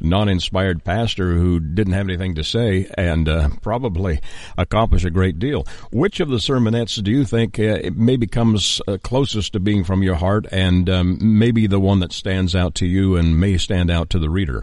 [0.00, 4.20] non-inspired pastor who didn't have anything to say and uh, probably
[4.58, 5.66] accomplish a great deal.
[5.92, 10.02] Which of the sermonettes do you think uh, maybe comes uh, closest to being from
[10.02, 13.90] your heart and um, maybe the one that stands out to you and may stand
[13.90, 14.62] out to the reader?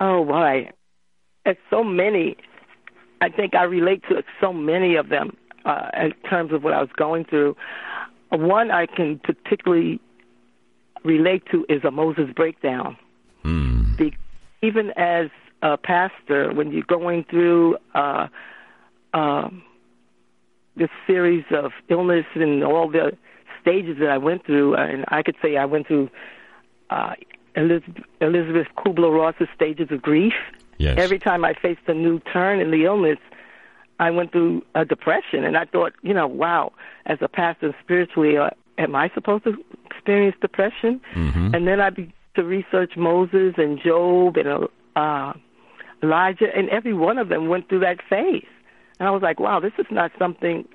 [0.00, 0.70] Oh boy,
[1.44, 2.36] it's so many.
[3.20, 6.80] I think I relate to so many of them uh, in terms of what I
[6.80, 7.56] was going through.
[8.30, 10.00] One I can particularly
[11.04, 12.96] relate to is a Moses breakdown.
[13.44, 13.96] Mm.
[13.96, 14.10] The,
[14.62, 15.30] even as
[15.62, 18.26] a pastor, when you're going through uh,
[19.14, 19.48] uh,
[20.76, 23.12] this series of illness and all the
[23.62, 26.10] stages that I went through, and I could say I went through
[26.90, 27.14] uh,
[27.56, 30.34] Elizabeth, Elizabeth Kubler Ross's stages of grief.
[30.78, 30.98] Yes.
[30.98, 33.18] Every time I faced a new turn in the illness,
[33.98, 36.72] I went through a depression, and I thought, you know, wow,
[37.06, 39.54] as a pastor spiritually, uh, am I supposed to
[39.86, 41.00] experience depression?
[41.14, 41.54] Mm-hmm.
[41.54, 45.32] And then I began to research Moses and Job and uh,
[46.02, 48.44] Elijah, and every one of them went through that phase.
[48.98, 50.68] And I was like, wow, this is not something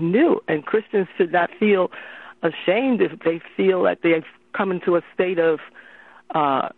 [0.00, 1.90] new, and Christians should not feel
[2.42, 5.58] ashamed if they feel that they've come into a state of
[6.34, 6.68] uh,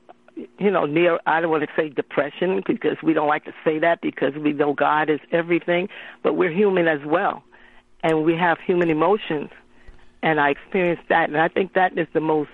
[0.59, 3.79] you know, near, I don't want to say depression because we don't like to say
[3.81, 5.89] that because we know God is everything,
[6.23, 7.43] but we're human as well.
[8.03, 9.51] And we have human emotions.
[10.23, 11.29] And I experienced that.
[11.29, 12.51] And I think that is the most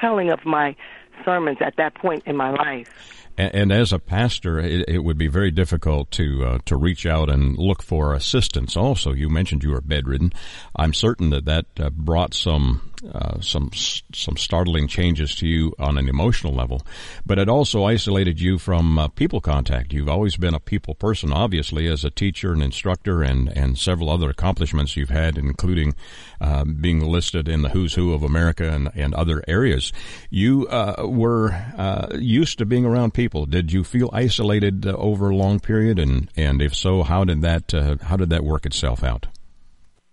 [0.00, 0.76] telling of my
[1.24, 3.26] sermons at that point in my life.
[3.36, 7.30] And, as a pastor, it, it, would be very difficult to uh, to reach out
[7.30, 8.76] and look for assistance.
[8.76, 10.32] Also, you mentioned you were bedridden.
[10.74, 15.98] I'm certain that that uh, brought some uh, some some startling changes to you on
[15.98, 16.82] an emotional level,
[17.24, 19.92] but it also isolated you from uh, people contact.
[19.92, 24.10] You've always been a people person, obviously, as a teacher and instructor, and and several
[24.10, 25.94] other accomplishments you've had, including
[26.40, 29.92] uh, being listed in the Who's Who of America and and other areas.
[30.30, 33.46] You uh, were uh, used to being around people.
[33.46, 37.72] Did you feel isolated over a long period, and and if so, how did that
[38.02, 39.26] how did that work itself out?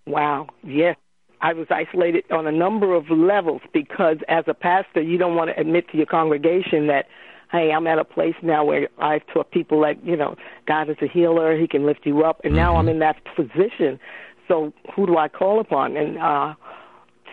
[0.06, 0.46] Wow.
[0.62, 0.96] Yes.
[1.40, 5.50] I was isolated on a number of levels because as a pastor, you don't want
[5.50, 7.06] to admit to your congregation that,
[7.52, 10.96] hey, I'm at a place now where I've taught people that, you know, God is
[11.02, 12.62] a healer, He can lift you up, and mm-hmm.
[12.62, 14.00] now I'm in that position.
[14.48, 15.96] So who do I call upon?
[15.96, 16.54] And uh,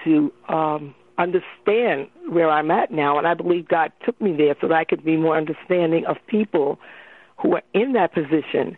[0.03, 4.67] to um, understand where I'm at now, and I believe God took me there so
[4.67, 6.79] that I could be more understanding of people
[7.37, 8.77] who are in that position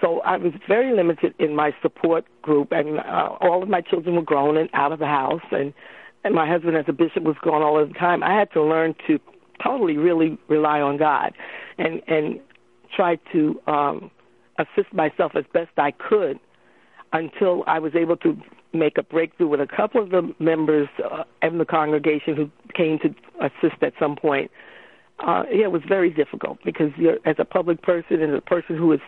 [0.00, 4.16] so I was very limited in my support group, and uh, all of my children
[4.16, 5.72] were grown and out of the house, and
[6.24, 8.22] and my husband, as a bishop, was gone all the time.
[8.22, 9.20] I had to learn to
[9.62, 11.32] totally, really rely on God,
[11.78, 12.40] and and
[12.94, 14.10] try to um,
[14.58, 16.38] assist myself as best I could
[17.12, 18.36] until I was able to
[18.72, 22.98] make a breakthrough with a couple of the members uh, in the congregation who came
[22.98, 24.50] to assist at some point.
[25.20, 28.76] Uh, yeah, it was very difficult because you're as a public person and a person
[28.76, 29.00] who is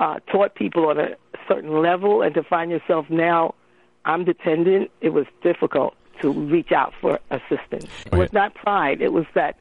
[0.00, 1.10] uh, taught people on a
[1.46, 3.54] certain level, and to find yourself now,
[4.04, 4.90] I'm dependent.
[5.00, 7.86] It was difficult to reach out for assistance.
[8.06, 9.00] It was not pride.
[9.00, 9.56] It was that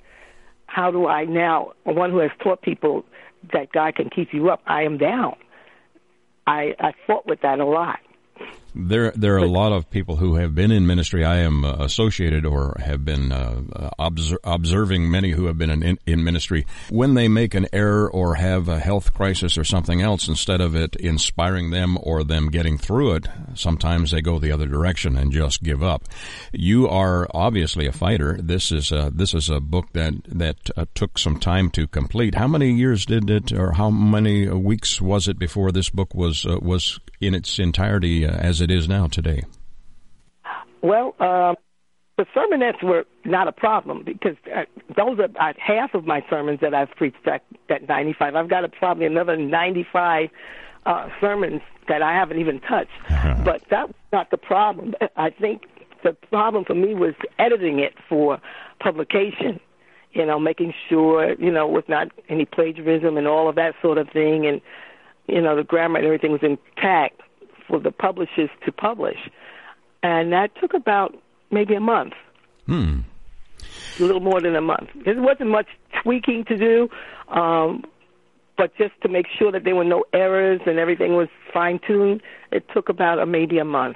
[0.65, 3.06] how do I now, one who has taught people
[3.54, 5.36] that God can keep you up, I am down.
[6.47, 7.99] I, I fought with that a lot.
[8.75, 11.25] There, there are a lot of people who have been in ministry.
[11.25, 15.69] I am uh, associated or have been uh, uh obser- observing many who have been
[15.69, 16.65] in, in, ministry.
[16.89, 20.75] When they make an error or have a health crisis or something else, instead of
[20.75, 25.32] it inspiring them or them getting through it, sometimes they go the other direction and
[25.32, 26.03] just give up.
[26.51, 28.38] You are obviously a fighter.
[28.41, 32.36] This is a, this is a book that that uh, took some time to complete.
[32.36, 36.46] How many years did it, or how many weeks was it before this book was
[36.46, 39.43] uh, was in its entirety as as it is now today?
[40.81, 41.55] Well, uh,
[42.17, 44.63] the sermonettes were not a problem because uh,
[44.95, 48.35] those are half of my sermons that I've preached at, at 95.
[48.35, 50.29] I've got a, probably another 95
[50.85, 52.91] uh, sermons that I haven't even touched.
[53.45, 54.95] but that was not the problem.
[55.15, 55.63] I think
[56.03, 58.39] the problem for me was editing it for
[58.79, 59.59] publication.
[60.11, 63.99] You know, making sure you know with not any plagiarism and all of that sort
[63.99, 64.59] of thing, and
[65.32, 67.21] you know the grammar and everything was intact
[67.67, 69.17] for the publishers to publish.
[70.02, 71.15] And that took about
[71.52, 72.13] maybe a month.
[72.65, 73.02] Hmm.
[74.00, 74.90] A little more than a month.
[75.06, 75.67] There wasn't much
[76.02, 76.90] tweaking to do.
[77.27, 77.84] Um,
[78.58, 82.21] but just to make sure that there were no errors and everything was fine tuned,
[82.52, 83.96] it took about a, maybe a month.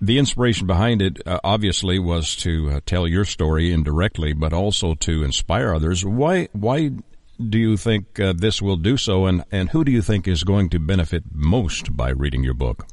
[0.00, 4.94] The inspiration behind it uh, obviously was to uh, tell your story indirectly, but also
[4.94, 6.02] to inspire others.
[6.04, 6.48] Why?
[6.52, 6.92] Why
[7.36, 10.44] do you think uh, this will do so, and and who do you think is
[10.44, 12.86] going to benefit most by reading your book?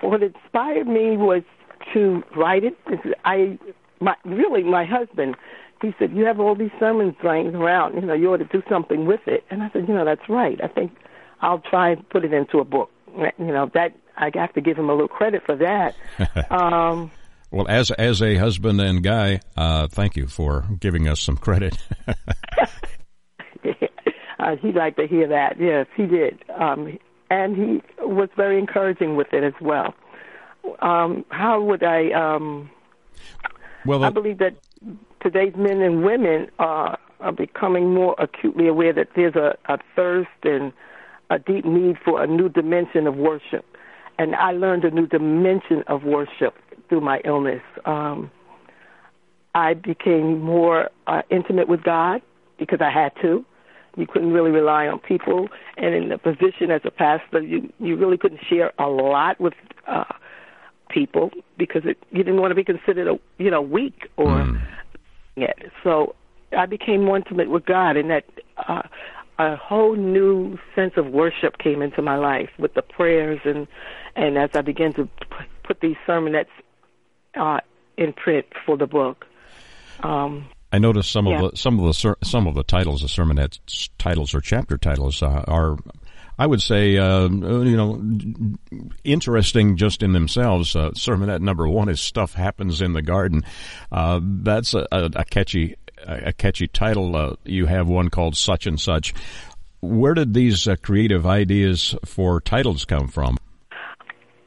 [0.00, 1.42] What inspired me was
[1.94, 2.76] to write it.
[3.24, 3.58] I,
[4.00, 5.36] my, really, my husband
[5.82, 7.94] he said, "You have all these sermons lying around.
[7.94, 10.28] You know, you ought to do something with it." And I said, "You know, that's
[10.28, 10.58] right.
[10.62, 10.92] I think
[11.40, 14.78] I'll try and put it into a book." You know, that I have to give
[14.78, 15.94] him a little credit for that.
[16.50, 17.10] um,
[17.52, 21.76] well, as as a husband and guy, uh, thank you for giving us some credit.
[24.38, 25.60] uh, he'd like to hear that.
[25.60, 26.98] Yes, he did, um,
[27.30, 29.94] and he was very encouraging with it as well.
[30.80, 32.10] Um, how would I?
[32.12, 32.70] Um,
[33.84, 34.56] well, I believe that
[35.22, 40.30] today's men and women are, are becoming more acutely aware that there's a, a thirst
[40.42, 40.72] and
[41.28, 43.66] a deep need for a new dimension of worship.
[44.18, 46.54] And I learned a new dimension of worship
[46.92, 47.62] through my illness.
[47.86, 48.30] Um,
[49.54, 52.20] I became more uh, intimate with God
[52.58, 53.46] because I had to.
[53.96, 57.96] You couldn't really rely on people, and in the position as a pastor, you you
[57.96, 59.54] really couldn't share a lot with
[59.86, 60.04] uh,
[60.90, 64.60] people because it, you didn't want to be considered a you know weak or mm.
[65.82, 66.14] So
[66.54, 68.26] I became more intimate with God, and that
[68.68, 68.82] uh,
[69.38, 73.66] a whole new sense of worship came into my life with the prayers, and
[74.14, 75.08] and as I began to
[75.64, 76.48] put these sermonettes
[77.36, 77.58] uh,
[77.96, 79.26] in print for the book.
[80.02, 81.42] Um, I noticed some yeah.
[81.42, 83.58] of the some of the some of the titles, the sermonette
[83.98, 85.76] titles or chapter titles, uh, are
[86.38, 88.02] I would say, uh, you know,
[89.04, 90.74] interesting just in themselves.
[90.74, 93.44] Uh, sermonette number one is "Stuff Happens in the Garden."
[93.90, 97.14] Uh, that's a, a, a, catchy, a catchy title.
[97.14, 99.14] Uh, you have one called "Such and Such."
[99.80, 103.36] Where did these uh, creative ideas for titles come from?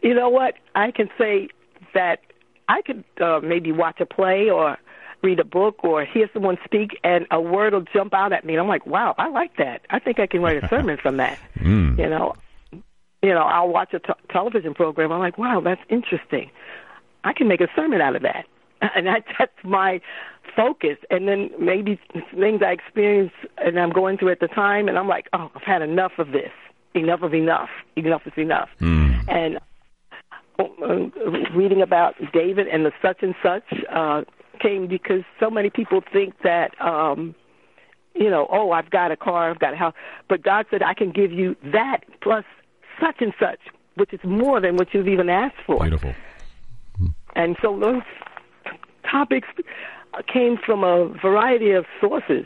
[0.02, 0.56] You know what?
[0.74, 1.50] I can say
[1.94, 2.20] that
[2.68, 4.78] I could uh, maybe watch a play or
[5.24, 8.54] read a book or hear someone speak and a word will jump out at me
[8.54, 9.82] and I'm like, wow, I like that.
[9.90, 11.40] I think I can write a sermon from that.
[11.60, 11.98] Mm.
[11.98, 12.36] You know,
[13.26, 15.12] you know, I'll watch a t- television program.
[15.12, 16.52] I'm like, wow, that's interesting.
[17.24, 18.46] I can make a sermon out of that,
[18.96, 20.00] and that, that's my
[20.56, 20.98] focus.
[21.10, 22.00] And then maybe
[22.34, 25.64] things I experience and I'm going through at the time, and I'm like, oh, I've
[25.64, 26.52] had enough of this.
[26.94, 27.70] Enough of enough.
[27.98, 28.70] Enough is enough.
[28.80, 29.28] Mm.
[29.28, 29.60] And
[31.54, 34.24] reading about David and the such and such uh,
[34.60, 37.36] came because so many people think that um
[38.16, 39.94] you know, oh, I've got a car, I've got a house,
[40.30, 42.46] but God said I can give you that plus
[43.00, 43.60] such and such,
[43.96, 45.82] which is more than what you've even asked for.
[45.82, 46.16] Beautiful.
[47.36, 48.04] And so those
[49.10, 49.50] topics
[50.32, 52.46] came from a variety of sources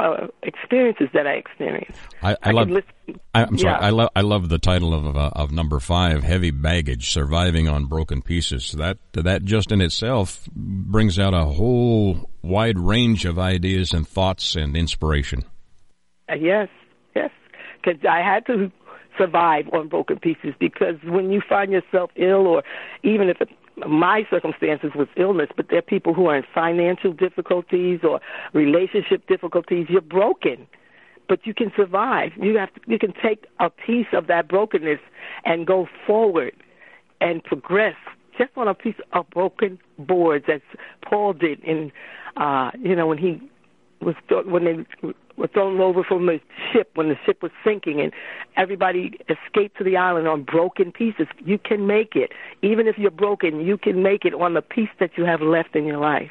[0.00, 1.98] uh, experiences that I experienced.
[2.22, 2.70] I, I, I love.
[2.70, 3.74] listen, I, am sorry.
[3.74, 3.86] yeah.
[3.86, 4.08] I love.
[4.16, 8.72] I love the title of uh, of number five, "Heavy Baggage: Surviving on Broken Pieces."
[8.72, 14.56] That that just in itself brings out a whole wide range of ideas and thoughts
[14.56, 15.44] and inspiration.
[16.28, 16.68] Uh, yes,
[17.14, 17.30] yes,
[17.82, 18.70] because I had to
[19.18, 22.62] survive on broken pieces because when you find yourself ill, or
[23.02, 23.40] even if
[23.88, 28.20] my circumstances was illness, but there are people who are in financial difficulties or
[28.52, 29.86] relationship difficulties.
[29.88, 30.66] You're broken,
[31.28, 32.32] but you can survive.
[32.36, 35.00] You have to, you can take a piece of that brokenness
[35.44, 36.54] and go forward
[37.20, 37.96] and progress
[38.38, 40.60] just on a piece of broken boards, as
[41.02, 41.92] Paul did in,
[42.36, 43.40] uh, you know, when he
[44.00, 44.14] was
[44.46, 46.38] when they were thrown over from the
[46.72, 48.12] ship when the ship was sinking and
[48.56, 51.26] everybody escaped to the island on broken pieces.
[51.44, 52.30] You can make it.
[52.62, 55.74] Even if you're broken, you can make it on the piece that you have left
[55.74, 56.30] in your life.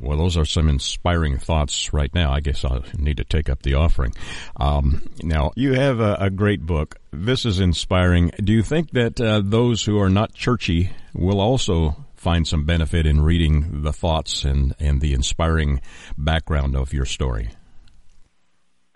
[0.00, 2.32] Well, those are some inspiring thoughts right now.
[2.32, 4.12] I guess I need to take up the offering.
[4.56, 6.94] Um, now, you have a, a, great book.
[7.10, 8.30] This is inspiring.
[8.36, 13.06] Do you think that uh, those who are not churchy will also find some benefit
[13.06, 15.80] in reading the thoughts and, and the inspiring
[16.16, 17.50] background of your story?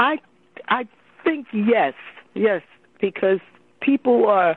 [0.03, 0.19] I
[0.69, 0.87] I
[1.25, 1.95] think yes,
[2.35, 2.63] yes,
[3.01, 3.39] because
[3.81, 4.57] people are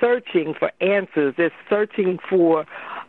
[0.00, 1.34] searching for answers.
[1.36, 2.64] They're searching for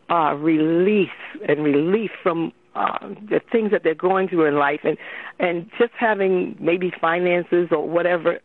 [0.09, 1.09] uh, release
[1.47, 4.97] and relief from uh, the things that they're going through in life, and
[5.39, 8.39] and just having maybe finances or whatever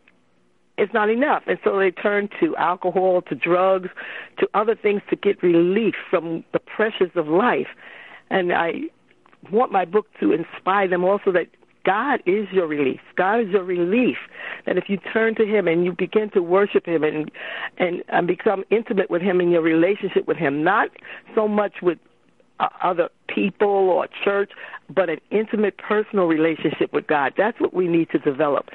[0.77, 3.89] is not enough, and so they turn to alcohol, to drugs,
[4.37, 7.67] to other things to get relief from the pressures of life.
[8.29, 8.81] And I
[9.51, 11.47] want my book to inspire them also that
[11.83, 12.99] God is your relief.
[13.15, 14.17] God is your relief.
[14.65, 17.31] That if you turn to Him and you begin to worship Him and
[17.77, 20.89] and, and become intimate with Him in your relationship with Him, not
[21.35, 21.97] so much with
[22.59, 24.51] uh, other people or church,
[24.89, 27.33] but an intimate personal relationship with God.
[27.37, 28.69] That's what we need to develop.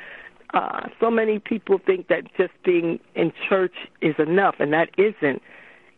[0.54, 5.42] Uh, so many people think that just being in church is enough, and that isn't,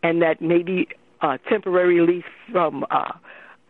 [0.03, 0.87] and that maybe
[1.21, 3.11] uh, temporary release from uh,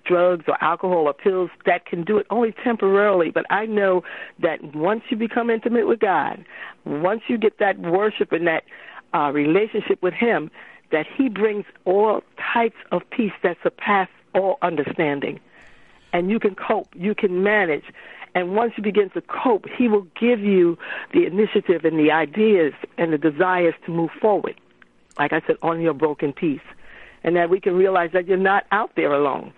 [0.10, 3.30] drugs or alcohol or pills that can do it only temporarily.
[3.30, 4.03] But I know
[4.39, 6.43] that once you become intimate with God,
[6.86, 8.64] once you get that worship and that
[9.14, 10.49] uh, relationship with Him,
[10.91, 12.22] that He brings all
[12.53, 15.39] types of piece that surpass all understanding.
[16.12, 17.86] And you can cope, you can manage.
[18.34, 20.78] And once you begin to cope, He will give you
[21.14, 24.60] the initiative and the ideas and the desires to move forward.
[25.20, 26.62] Like I said, on your broken peace.
[27.24, 29.51] And that we can realize that you're not out there alone,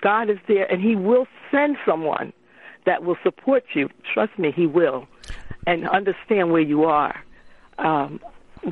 [0.00, 2.32] God is there and He will send someone
[2.86, 3.88] that will support you.
[4.14, 5.06] Trust me, He will.
[5.66, 7.22] And understand where you are.
[7.78, 8.20] Um,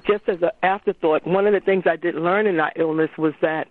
[0.06, 3.34] just as an afterthought, one of the things I did learn in that illness was
[3.40, 3.68] that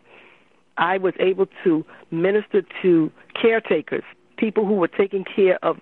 [0.78, 4.04] I was able to minister to caretakers,
[4.38, 5.78] people who were taking care of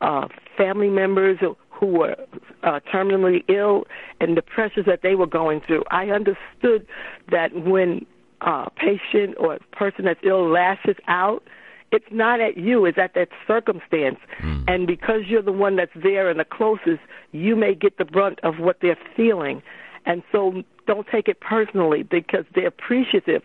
[0.00, 1.38] uh, family members
[1.70, 2.16] who were
[2.62, 3.84] uh, terminally ill
[4.20, 5.84] and the pressures that they were going through.
[5.90, 6.86] I understood
[7.30, 8.06] that when
[8.40, 11.42] a patient or person that's ill lashes out,
[11.92, 14.18] it's not at you, it's at that circumstance.
[14.42, 14.64] Mm.
[14.68, 17.00] And because you're the one that's there and the closest,
[17.32, 19.62] you may get the brunt of what they're feeling.
[20.06, 23.42] And so don't take it personally because they're appreciative,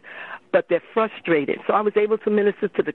[0.51, 1.59] but they're frustrated.
[1.67, 2.93] So I was able to minister to the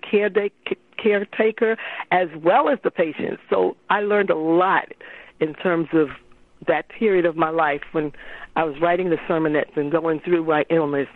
[0.97, 1.77] caretaker
[2.11, 3.39] as well as the patient.
[3.51, 4.93] So I learned a lot
[5.41, 6.09] in terms of
[6.69, 8.13] that period of my life when
[8.57, 11.09] I was writing the sermonettes and going through my illness.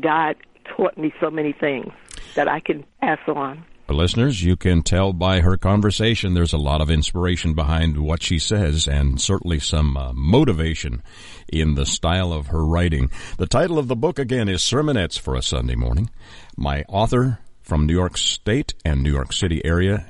[0.00, 0.36] God
[0.76, 1.92] taught me so many things
[2.34, 3.64] that I can pass on.
[3.90, 8.38] Listeners, you can tell by her conversation there's a lot of inspiration behind what she
[8.38, 11.02] says and certainly some uh, motivation
[11.50, 13.10] in the style of her writing.
[13.38, 16.10] The title of the book again is Sermonettes for a Sunday Morning.
[16.54, 20.04] My author from New York State and New York City area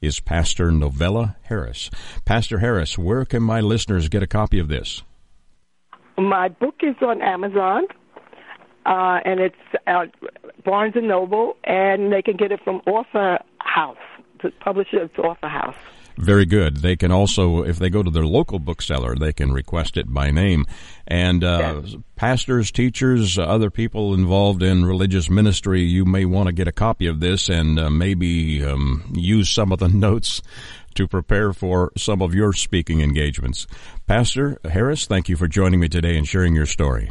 [0.00, 1.90] is Pastor Novella Harris.
[2.24, 5.02] Pastor Harris, where can my listeners get a copy of this?
[6.16, 7.82] My book is on Amazon
[8.88, 9.54] uh, and it's
[9.86, 10.14] at
[10.64, 13.98] Barnes and Noble, and they can get it from Author House.
[14.42, 15.76] The publisher is Author House.
[16.16, 16.78] Very good.
[16.78, 20.30] They can also, if they go to their local bookseller, they can request it by
[20.30, 20.64] name.
[21.06, 21.96] And uh, yes.
[22.16, 26.72] pastors, teachers, uh, other people involved in religious ministry, you may want to get a
[26.72, 30.42] copy of this and uh, maybe um, use some of the notes
[30.94, 33.68] to prepare for some of your speaking engagements.
[34.08, 37.10] Pastor Harris, thank you for joining me today and sharing your story.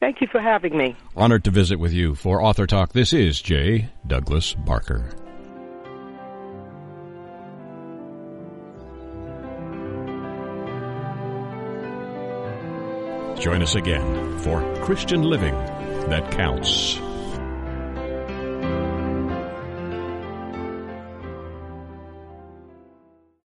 [0.00, 0.96] Thank you for having me.
[1.14, 2.94] Honored to visit with you for Author Talk.
[2.94, 3.90] This is J.
[4.06, 5.04] Douglas Barker.
[13.38, 15.54] Join us again for Christian Living
[16.08, 16.98] That Counts.